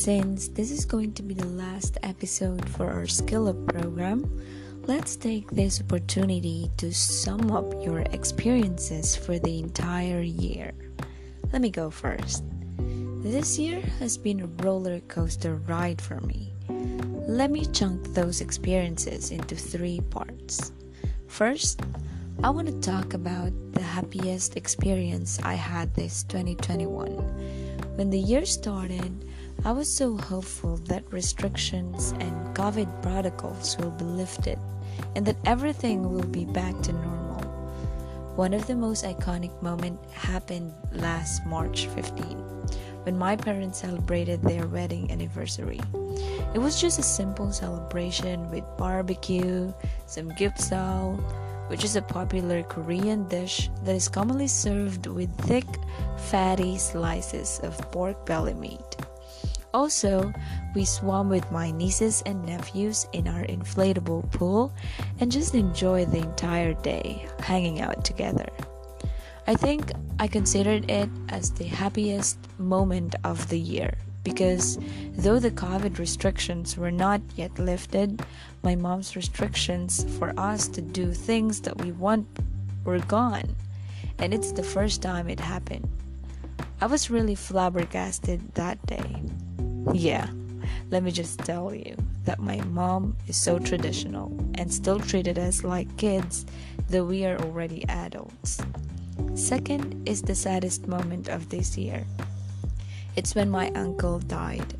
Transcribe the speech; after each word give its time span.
Since 0.00 0.48
this 0.48 0.70
is 0.70 0.86
going 0.86 1.12
to 1.12 1.22
be 1.22 1.34
the 1.34 1.44
last 1.44 1.98
episode 2.02 2.66
for 2.70 2.90
our 2.90 3.06
Skill 3.06 3.48
Up 3.48 3.66
program, 3.66 4.24
let's 4.86 5.14
take 5.14 5.50
this 5.50 5.78
opportunity 5.78 6.70
to 6.78 6.90
sum 6.90 7.50
up 7.50 7.70
your 7.84 8.00
experiences 8.16 9.14
for 9.14 9.38
the 9.38 9.58
entire 9.58 10.22
year. 10.22 10.72
Let 11.52 11.60
me 11.60 11.68
go 11.68 11.90
first. 11.90 12.44
This 12.78 13.58
year 13.58 13.82
has 13.98 14.16
been 14.16 14.40
a 14.40 14.64
roller 14.64 15.00
coaster 15.00 15.56
ride 15.56 16.00
for 16.00 16.18
me. 16.20 16.54
Let 17.28 17.50
me 17.50 17.66
chunk 17.66 18.14
those 18.14 18.40
experiences 18.40 19.30
into 19.30 19.54
three 19.54 20.00
parts. 20.08 20.72
First, 21.26 21.82
I 22.42 22.48
want 22.48 22.68
to 22.68 22.80
talk 22.80 23.12
about 23.12 23.52
the 23.72 23.82
happiest 23.82 24.56
experience 24.56 25.38
I 25.42 25.52
had 25.52 25.94
this 25.94 26.22
2021. 26.22 27.10
When 27.96 28.08
the 28.08 28.18
year 28.18 28.46
started, 28.46 29.26
I 29.62 29.72
was 29.72 29.92
so 29.92 30.16
hopeful 30.16 30.78
that 30.88 31.12
restrictions 31.12 32.12
and 32.12 32.56
COVID 32.56 33.02
protocols 33.02 33.76
will 33.76 33.90
be 33.90 34.04
lifted 34.04 34.58
and 35.14 35.26
that 35.26 35.36
everything 35.44 36.10
will 36.10 36.26
be 36.26 36.46
back 36.46 36.80
to 36.80 36.92
normal. 36.94 37.42
One 38.36 38.54
of 38.54 38.66
the 38.66 38.74
most 38.74 39.04
iconic 39.04 39.52
moments 39.60 40.10
happened 40.14 40.72
last 40.92 41.44
March 41.44 41.88
15 41.88 42.38
when 43.04 43.18
my 43.18 43.36
parents 43.36 43.80
celebrated 43.80 44.40
their 44.42 44.66
wedding 44.66 45.10
anniversary. 45.10 45.80
It 46.54 46.58
was 46.58 46.80
just 46.80 46.98
a 46.98 47.02
simple 47.02 47.52
celebration 47.52 48.50
with 48.50 48.64
barbecue, 48.78 49.74
samgyeopsal, 50.06 51.20
which 51.68 51.84
is 51.84 51.96
a 51.96 52.02
popular 52.02 52.62
Korean 52.62 53.28
dish 53.28 53.68
that 53.84 53.94
is 53.94 54.08
commonly 54.08 54.48
served 54.48 55.06
with 55.06 55.30
thick, 55.42 55.66
fatty 56.16 56.78
slices 56.78 57.60
of 57.62 57.76
pork 57.92 58.24
belly 58.24 58.54
meat. 58.54 58.96
Also, 59.72 60.32
we 60.74 60.84
swam 60.84 61.28
with 61.28 61.50
my 61.52 61.70
nieces 61.70 62.22
and 62.26 62.44
nephews 62.44 63.06
in 63.12 63.28
our 63.28 63.44
inflatable 63.44 64.30
pool 64.32 64.72
and 65.20 65.30
just 65.30 65.54
enjoyed 65.54 66.10
the 66.10 66.18
entire 66.18 66.74
day 66.74 67.26
hanging 67.40 67.80
out 67.80 68.04
together. 68.04 68.48
I 69.46 69.54
think 69.54 69.92
I 70.18 70.26
considered 70.26 70.90
it 70.90 71.08
as 71.28 71.50
the 71.50 71.64
happiest 71.64 72.38
moment 72.58 73.14
of 73.24 73.48
the 73.48 73.58
year 73.58 73.94
because 74.22 74.78
though 75.14 75.38
the 75.38 75.50
COVID 75.50 75.98
restrictions 75.98 76.76
were 76.76 76.90
not 76.90 77.20
yet 77.36 77.58
lifted, 77.58 78.22
my 78.62 78.74
mom's 78.74 79.16
restrictions 79.16 80.04
for 80.18 80.34
us 80.38 80.68
to 80.68 80.82
do 80.82 81.12
things 81.12 81.60
that 81.62 81.80
we 81.82 81.92
want 81.92 82.26
were 82.84 82.98
gone. 82.98 83.56
And 84.18 84.34
it's 84.34 84.52
the 84.52 84.62
first 84.62 85.00
time 85.00 85.28
it 85.28 85.40
happened. 85.40 85.88
I 86.80 86.86
was 86.86 87.10
really 87.10 87.34
flabbergasted 87.34 88.54
that 88.54 88.84
day. 88.86 89.22
Yeah, 89.92 90.28
let 90.90 91.02
me 91.02 91.10
just 91.10 91.40
tell 91.40 91.74
you 91.74 91.96
that 92.24 92.38
my 92.38 92.60
mom 92.62 93.16
is 93.26 93.36
so 93.36 93.58
traditional 93.58 94.32
and 94.54 94.72
still 94.72 95.00
treated 95.00 95.38
us 95.38 95.64
like 95.64 95.96
kids, 95.96 96.46
though 96.88 97.04
we 97.04 97.24
are 97.26 97.38
already 97.38 97.84
adults. 97.88 98.60
Second 99.34 100.08
is 100.08 100.22
the 100.22 100.34
saddest 100.34 100.86
moment 100.86 101.28
of 101.28 101.48
this 101.48 101.76
year. 101.76 102.04
It's 103.16 103.34
when 103.34 103.50
my 103.50 103.70
uncle 103.70 104.20
died. 104.20 104.74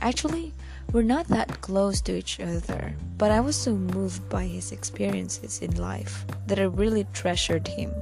Actually, 0.00 0.52
we're 0.92 1.02
not 1.02 1.28
that 1.28 1.60
close 1.60 2.00
to 2.02 2.16
each 2.16 2.40
other, 2.40 2.94
but 3.18 3.30
I 3.30 3.40
was 3.40 3.56
so 3.56 3.74
moved 3.74 4.28
by 4.28 4.44
his 4.46 4.72
experiences 4.72 5.60
in 5.60 5.76
life 5.76 6.24
that 6.46 6.58
I 6.58 6.64
really 6.64 7.06
treasured 7.12 7.68
him 7.68 7.92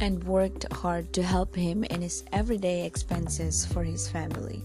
and 0.00 0.24
worked 0.24 0.70
hard 0.72 1.12
to 1.12 1.22
help 1.22 1.54
him 1.54 1.84
in 1.84 2.02
his 2.02 2.24
everyday 2.32 2.84
expenses 2.84 3.64
for 3.64 3.84
his 3.84 4.08
family. 4.08 4.62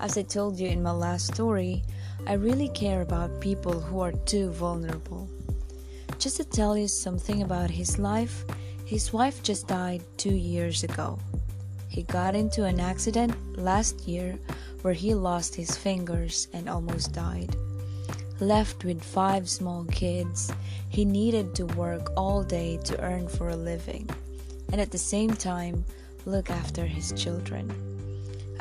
As 0.00 0.16
I 0.16 0.22
told 0.22 0.58
you 0.58 0.66
in 0.66 0.82
my 0.82 0.92
last 0.92 1.26
story, 1.34 1.82
I 2.26 2.32
really 2.32 2.68
care 2.70 3.02
about 3.02 3.38
people 3.38 3.78
who 3.78 4.00
are 4.00 4.12
too 4.12 4.50
vulnerable. 4.50 5.28
Just 6.18 6.38
to 6.38 6.44
tell 6.44 6.74
you 6.74 6.88
something 6.88 7.42
about 7.42 7.70
his 7.70 7.98
life, 7.98 8.44
his 8.86 9.12
wife 9.12 9.42
just 9.42 9.68
died 9.68 10.02
two 10.16 10.34
years 10.34 10.84
ago. 10.84 11.18
He 11.88 12.04
got 12.04 12.34
into 12.34 12.64
an 12.64 12.80
accident 12.80 13.36
last 13.58 14.08
year 14.08 14.38
where 14.80 14.94
he 14.94 15.12
lost 15.12 15.54
his 15.54 15.76
fingers 15.76 16.48
and 16.54 16.66
almost 16.66 17.12
died. 17.12 17.54
Left 18.40 18.84
with 18.84 19.04
five 19.04 19.50
small 19.50 19.84
kids, 19.84 20.50
he 20.88 21.04
needed 21.04 21.54
to 21.56 21.66
work 21.66 22.10
all 22.16 22.42
day 22.42 22.78
to 22.84 22.98
earn 23.02 23.28
for 23.28 23.50
a 23.50 23.56
living 23.56 24.08
and 24.72 24.80
at 24.80 24.92
the 24.92 24.98
same 24.98 25.34
time 25.34 25.84
look 26.24 26.48
after 26.48 26.86
his 26.86 27.12
children. 27.12 27.99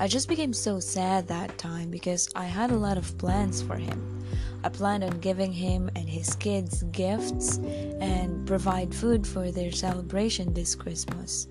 I 0.02 0.08
just 0.08 0.30
became 0.30 0.54
so 0.54 0.80
sad 0.80 1.28
that 1.28 1.58
time 1.58 1.92
because 1.92 2.30
I 2.34 2.46
had 2.46 2.72
a 2.72 2.78
lot 2.78 2.98
of 2.98 3.18
plans 3.18 3.62
for 3.62 3.76
him. 3.76 4.24
I 4.64 4.70
planned 4.70 5.04
on 5.04 5.20
giving 5.20 5.52
him 5.52 5.90
and 5.94 6.08
his 6.08 6.38
kids 6.38 6.84
gifts 6.94 7.58
and 8.00 8.48
provide 8.48 8.96
food 8.96 9.28
for 9.28 9.52
their 9.52 9.74
celebration 9.74 10.54
this 10.54 10.74
Christmas. 10.74 11.50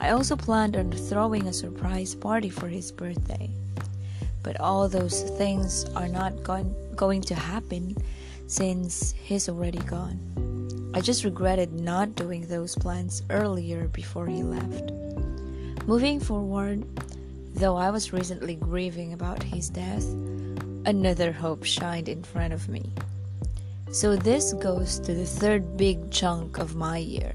I 0.00 0.10
also 0.10 0.36
planned 0.36 0.76
on 0.76 0.92
throwing 0.92 1.46
a 1.46 1.52
surprise 1.54 2.14
party 2.14 2.50
for 2.50 2.68
his 2.68 2.92
birthday. 2.92 3.48
But 4.42 4.60
all 4.60 4.86
those 4.86 5.22
things 5.38 5.86
are 5.96 6.08
not 6.08 6.42
going, 6.42 6.74
going 6.94 7.22
to 7.22 7.34
happen 7.34 7.96
since 8.48 9.12
he's 9.12 9.48
already 9.48 9.78
gone. 9.78 10.92
I 10.92 11.00
just 11.00 11.24
regretted 11.24 11.72
not 11.72 12.16
doing 12.16 12.48
those 12.48 12.74
plans 12.74 13.22
earlier 13.30 13.88
before 13.88 14.26
he 14.26 14.42
left. 14.42 14.92
Moving 15.86 16.20
forward, 16.20 16.84
though 17.58 17.76
I 17.76 17.90
was 17.90 18.12
recently 18.12 18.54
grieving 18.54 19.12
about 19.12 19.42
his 19.42 19.68
death, 19.68 20.06
another 20.86 21.32
hope 21.32 21.64
shined 21.64 22.08
in 22.08 22.22
front 22.22 22.52
of 22.52 22.68
me. 22.68 22.92
So, 23.90 24.14
this 24.14 24.52
goes 24.52 25.00
to 25.00 25.12
the 25.12 25.26
third 25.26 25.76
big 25.76 26.10
chunk 26.12 26.58
of 26.58 26.76
my 26.76 26.98
year. 26.98 27.34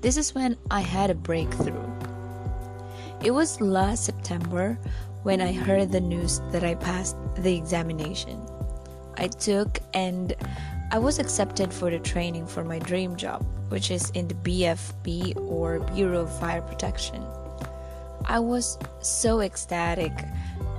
This 0.00 0.16
is 0.16 0.32
when 0.34 0.56
I 0.70 0.80
had 0.80 1.10
a 1.10 1.14
breakthrough. 1.14 1.90
It 3.24 3.32
was 3.32 3.60
last 3.60 4.04
September 4.04 4.78
when 5.24 5.40
I 5.40 5.52
heard 5.52 5.90
the 5.90 6.00
news 6.00 6.40
that 6.52 6.62
I 6.62 6.76
passed 6.76 7.16
the 7.36 7.56
examination. 7.56 8.46
I 9.16 9.26
took 9.26 9.80
and 9.92 10.34
I 10.92 10.98
was 10.98 11.18
accepted 11.18 11.72
for 11.72 11.90
the 11.90 11.98
training 11.98 12.46
for 12.46 12.62
my 12.62 12.78
dream 12.78 13.16
job, 13.16 13.44
which 13.70 13.90
is 13.90 14.10
in 14.10 14.28
the 14.28 14.34
BFP 14.34 15.36
or 15.50 15.80
Bureau 15.80 16.22
of 16.22 16.38
Fire 16.38 16.62
Protection. 16.62 17.24
I 18.26 18.38
was 18.38 18.78
so 19.00 19.40
ecstatic 19.40 20.12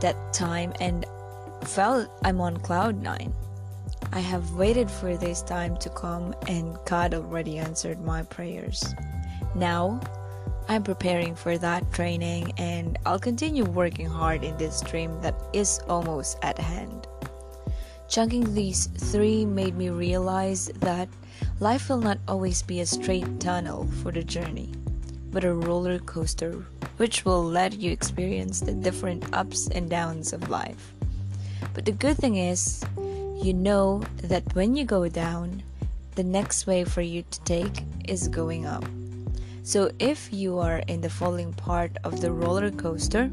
that 0.02 0.34
time 0.34 0.74
and 0.80 1.06
felt 1.64 2.10
I'm 2.24 2.42
on 2.42 2.58
cloud 2.58 3.02
nine. 3.02 3.34
I 4.12 4.20
have 4.20 4.54
waited 4.54 4.92
for 4.92 5.18
this 5.18 5.42
time 5.42 5.78
to 5.78 5.90
come 5.90 6.36
and 6.48 6.78
God 6.86 7.14
already 7.14 7.58
answered 7.58 8.04
my 8.04 8.24
prayers. 8.24 8.94
Now, 9.56 10.00
I'm 10.68 10.84
preparing 10.84 11.36
for 11.36 11.58
that 11.58 11.92
training 11.92 12.54
and 12.58 12.98
I'll 13.06 13.20
continue 13.20 13.66
working 13.66 14.06
hard 14.06 14.44
in 14.44 14.58
this 14.58 14.82
dream 14.82 15.20
that 15.22 15.36
is 15.52 15.80
almost 15.88 16.38
at 16.42 16.60
hand. 16.60 17.08
Chunking 18.08 18.54
these 18.54 18.86
three 18.86 19.46
made 19.46 19.76
me 19.76 19.90
realize 19.90 20.68
that 20.76 21.10
life 21.60 21.90
will 21.90 21.98
not 21.98 22.20
always 22.28 22.62
be 22.62 22.82
a 22.82 22.86
straight 22.86 23.40
tunnel 23.40 23.88
for 24.02 24.12
the 24.12 24.24
journey, 24.24 24.72
but 25.32 25.44
a 25.44 25.54
roller 25.54 25.98
coaster 26.00 26.64
which 26.98 27.26
will 27.26 27.44
let 27.44 27.74
you 27.80 27.92
experience 27.92 28.62
the 28.62 28.74
different 28.74 29.26
ups 29.34 29.68
and 29.70 29.90
downs 29.90 30.34
of 30.34 30.50
life. 30.50 30.94
But 31.74 31.86
the 31.86 31.92
good 31.92 32.18
thing 32.18 32.38
is, 32.38 32.84
you 33.42 33.54
know 33.54 34.04
that 34.24 34.56
when 34.56 34.76
you 34.76 34.86
go 34.86 35.08
down, 35.08 35.64
the 36.16 36.24
next 36.24 36.68
way 36.68 36.84
for 36.84 37.02
you 37.02 37.24
to 37.30 37.42
take 37.42 37.84
is 38.08 38.28
going 38.28 38.66
up. 38.66 38.86
So 39.64 39.90
if 40.00 40.32
you 40.32 40.60
are 40.60 40.80
in 40.88 41.02
the 41.02 41.10
falling 41.10 41.54
part 41.54 41.98
of 42.04 42.22
the 42.22 42.32
roller 42.32 42.70
coaster, 42.70 43.30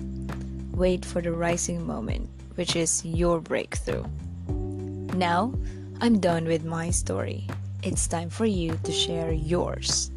wait 0.73 1.05
for 1.05 1.21
the 1.21 1.33
rising 1.33 1.87
moment, 1.87 2.31
which 2.55 2.77
is 2.77 3.05
your 3.05 3.41
breakthrough. 3.41 4.05
Now, 5.15 5.53
I'm 6.01 6.19
done 6.19 6.47
with 6.47 6.65
my 6.65 6.91
story. 6.91 7.47
It's 7.83 8.07
time 8.07 8.31
for 8.31 8.47
you 8.47 8.79
to 8.85 8.93
share 8.93 9.33
yours. 9.33 10.11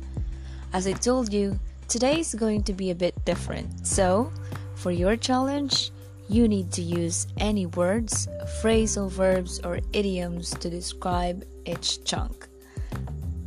As 0.72 0.88
I 0.88 0.94
told 0.94 1.34
you, 1.34 1.60
today 1.94 2.20
is 2.20 2.34
going 2.34 2.64
to 2.64 2.74
be 2.74 2.90
a 2.90 2.96
bit 2.96 3.14
different. 3.24 3.86
So, 3.86 4.34
for 4.74 4.90
your 4.90 5.16
challenge, 5.16 5.92
you 6.28 6.48
need 6.48 6.72
to 6.72 6.82
use 6.82 7.28
any 7.38 7.68
words, 7.68 8.28
phrasal 8.64 9.12
verbs, 9.12 9.60
or 9.60 9.78
idioms 9.94 10.50
to 10.58 10.72
describe 10.72 11.46
each 11.68 12.04
chunk. 12.04 12.48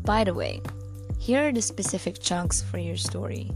By 0.05 0.23
the 0.23 0.33
way, 0.33 0.63
here 1.19 1.49
are 1.49 1.51
the 1.51 1.61
specific 1.61 2.23
chunks 2.23 2.63
for 2.63 2.79
your 2.79 2.97
story. 2.97 3.51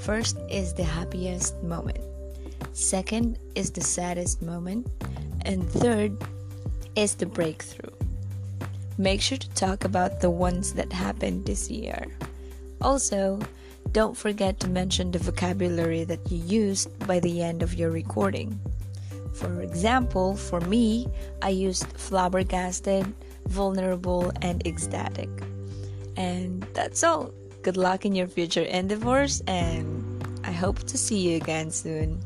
First 0.00 0.36
is 0.50 0.74
the 0.74 0.82
happiest 0.82 1.62
moment. 1.62 2.00
Second 2.72 3.38
is 3.54 3.70
the 3.70 3.80
saddest 3.80 4.42
moment. 4.42 4.88
And 5.42 5.70
third 5.70 6.20
is 6.96 7.14
the 7.14 7.26
breakthrough. 7.26 7.94
Make 8.98 9.20
sure 9.20 9.38
to 9.38 9.50
talk 9.50 9.84
about 9.84 10.20
the 10.20 10.30
ones 10.30 10.72
that 10.72 10.92
happened 10.92 11.46
this 11.46 11.70
year. 11.70 12.08
Also, 12.80 13.38
don't 13.92 14.16
forget 14.16 14.58
to 14.60 14.68
mention 14.68 15.10
the 15.10 15.18
vocabulary 15.18 16.04
that 16.04 16.30
you 16.30 16.38
used 16.38 16.88
by 17.06 17.20
the 17.20 17.42
end 17.42 17.62
of 17.62 17.74
your 17.74 17.90
recording. 17.90 18.58
For 19.34 19.62
example, 19.62 20.36
for 20.36 20.60
me, 20.60 21.08
I 21.42 21.50
used 21.50 21.86
flabbergasted, 21.98 23.12
vulnerable, 23.46 24.32
and 24.40 24.66
ecstatic. 24.66 25.28
And 26.16 26.62
that's 26.74 27.02
all. 27.02 27.32
Good 27.62 27.76
luck 27.76 28.04
in 28.04 28.14
your 28.14 28.26
future 28.26 28.62
endeavors, 28.62 29.42
and 29.46 30.40
I 30.44 30.52
hope 30.52 30.82
to 30.84 30.98
see 30.98 31.18
you 31.18 31.36
again 31.36 31.70
soon. 31.70 32.20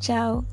Ciao! 0.00 0.44